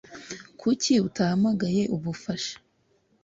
[0.59, 2.55] Kuki utahamagaye ubufasha